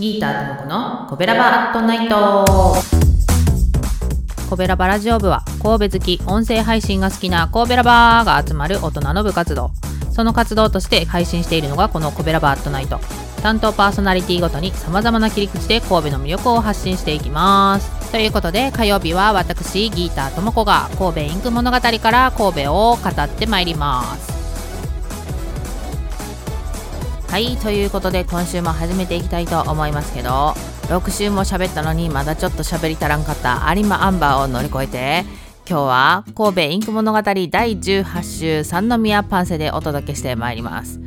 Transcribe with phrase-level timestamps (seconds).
[0.00, 2.74] ギーターともこのコベラバアットナイト。
[4.48, 9.72] コベラバラジオ部は神戸好き音声配信が好きなコベラバーが集まる大人の部活動。
[10.10, 12.98] その活動として配信しているのがこのコベラバアットナイト。
[13.42, 18.10] 担当パーソナリティごとに様々な切り口で神戸の魅力を発信していきます。
[18.10, 24.29] ということで火曜日は私ギーターともこが神戸インク物語から神戸を語ってまいります。
[27.30, 30.54] はいということで今週も始めていきたいと思いますけど
[30.88, 35.24] 6週も喋ったのにまだちょっと喋り足らんかった有馬アンバーを乗り越えて
[35.64, 41.00] 今日は神戸インク物語第18週三宮パンセでお届けしてまいります。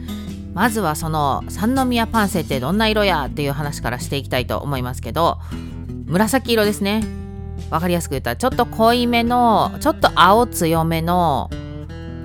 [0.53, 5.39] まずはその三宮パンセってどんな色やっていう話からしていきたいと思いますけど
[6.05, 7.03] 紫色ですね。
[7.69, 11.49] わかりやすく言ったらちょっと濃いめのちょっと青強めの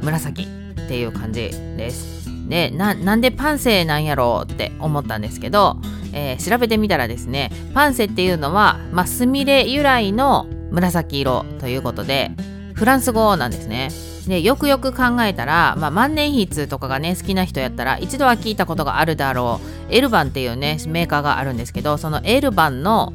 [0.03, 0.47] 紫っ
[0.87, 2.18] ていう感じです。
[2.49, 5.77] でなんでパンセなんやろうって思ったんですけど、
[6.13, 12.31] えー、調べてみたらですねパンセっていうのは、まあ、スミレ由来の紫色ということで
[12.75, 13.91] フランス語なんですね。
[14.29, 19.59] でよくよく考えたら、まあ、万年筆とかがね好きな人やったら一度は聞いたことがあるだろ
[19.91, 23.15] うエルバンっていうねメーカーがあるんですけどそのエルバンの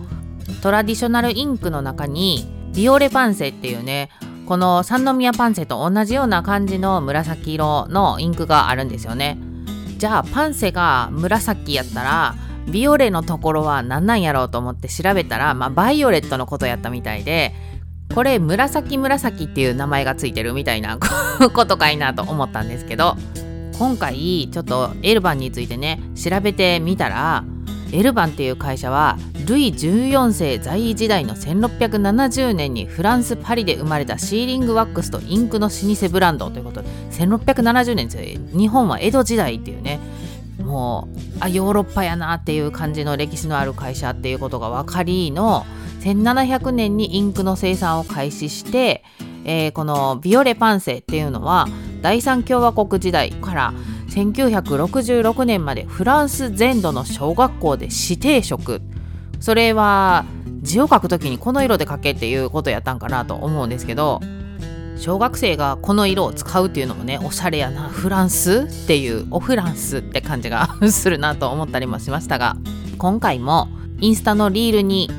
[0.64, 4.10] トラディショナルインクの中にビオレパンセっていうね
[4.46, 9.38] この三宮パンセと同じような感じの紫色のインクがあるんですよね。
[9.98, 12.36] じゃあパンセが紫やったら
[12.70, 17.54] ビオレのところは何なんやろうと思って調べたら、まあ、バイオレットのことやったみたいで
[18.14, 20.98] これ紫紫っていう名前がついてるみたいな
[21.54, 23.16] ことかいなと思ったんですけど
[23.80, 27.44] 今回ちょっとエルバンについてね調べてみたら
[27.94, 40.00] エルバンっていう会社はルイ14世在位時代の1670年にフランス・パリで生まれたシーリングワックスとインクの老舗ブランドということで1670年ですよ日本は江戸時代っていうね。
[40.60, 45.66] もうあヨーロッパやなっていう感じの歴史のある会社っていうことが分かりの
[46.02, 49.04] 1700年にインクの生産を開始して、
[49.46, 51.68] えー、このビオレパンセっていうのは
[52.02, 53.74] 第三共和国時代から
[54.14, 58.82] 1966年までフランス全土の小学校で指定職
[59.40, 60.26] それは
[60.62, 64.22] 字を書く時にこの色で書けっていうことやったんかなと思うんですけど
[64.98, 72.56] 小学生がこの色を使うっていうのもねおしゃれやなフランスっていうおフランスって感じが するなと思ったりもしましたが
[72.98, 73.68] 今回も
[74.00, 75.10] インスタのリールに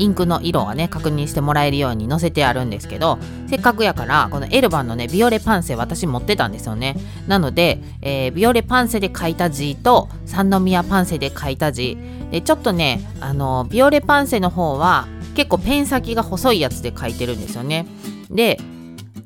[0.00, 3.18] インクの色はね確認してもらえるように載せてあるんですけど
[3.48, 6.96] せっかくやからこのエルバンのねビオレパンセ私持ってたんですよね。
[7.26, 11.98] なので、えー、ビオレパンセで書いた字と三宮パンセで書いた字。
[12.30, 17.86] でちょっとねあのビオレパンセの方は結構ペン先が細いやつで書いてるんですよね。
[18.30, 18.58] で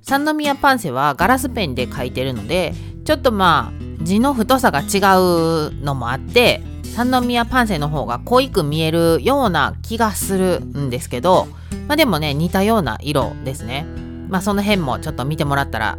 [0.02, 2.74] 三宮パンセはガラスペンで書いてるので
[3.04, 6.62] ちょっとまあ字の太さが違うのもあって
[6.94, 11.48] 三宮パンセの方が濃いく見えるような気がするんですけど、
[11.88, 13.84] まあ、でもね似たような色ですね。
[14.28, 15.98] まあその辺もちょっと見てもらったら、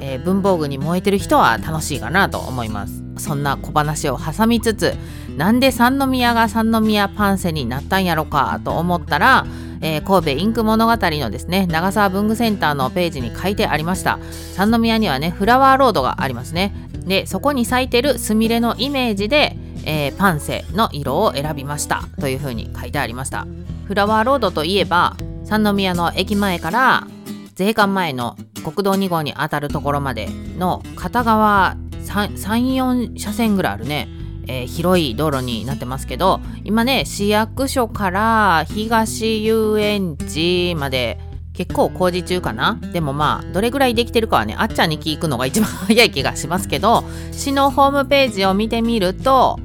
[0.00, 3.04] えー、文房具に燃えてる人は楽しいかなと思います。
[3.18, 4.94] そんな小話を挟みつつ
[5.36, 9.46] なんで三宮が三宮パンセになったんやろかと思ったら
[9.82, 14.18] えー、神戸インク物語のですね長沢文具センターのページに書いてありました。
[14.54, 16.72] 三宮にはねフラワーロードがありますね。
[17.04, 23.46] でそこに咲いてるスミレのイメージでえー、パンセの色を選びましたというふうに書いてありました。
[23.86, 27.06] フラワーロードといえば三宮の駅前から
[27.54, 31.76] 税関前の国道2号にあたるところまでの片側
[32.06, 34.08] 34車線ぐらいあるね、
[34.46, 41.18] えー、広い道路になってますけど今ね市役所から東遊園地まで
[41.52, 42.78] 結構工事中かな？
[42.92, 49.60] でもまあどれぐらいできてるかはねあっちゃんに聞くのが一番早い気がしますけど市のホームページを見てみると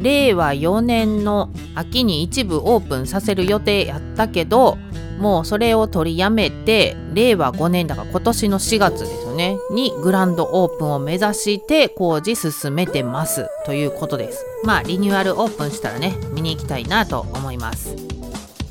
[0.00, 4.76] 令和4年の秋に一部オープンさせる予定やったけど
[5.18, 14.44] もうそれを取りやめて令和5年だから今年の4月ですよねにグランドオープンを目指して工事進めてますということです。
[14.64, 17.96] まあリニューアルオープンしたらね見に行きたいなと思います。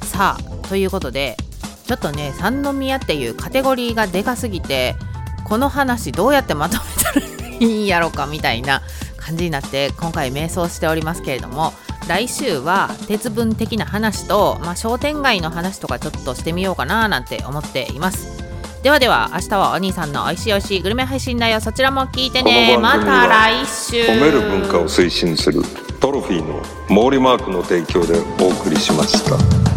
[0.01, 1.37] さあということで
[1.85, 4.95] ちょっとね三宮っていうカテゴリーがでかすぎて
[5.45, 7.25] この話どうやってまとめたら
[7.59, 8.81] いいんやろかみたいな
[9.23, 11.73] 感じになって今回瞑想しておりますけれども
[12.07, 18.43] 来週は鉄分的な話と、まあ、商店街の話とかちょっとしてみようかななんて思っています。
[18.83, 22.77] ではでは明日はお兄さんのおいしいおいしいグルメ配信だよそちらも聞いてね。
[22.77, 24.03] また来週。
[24.03, 25.61] 褒める文化を推進する
[26.01, 29.72] トロフィーの毛利マークの提供でお送りしました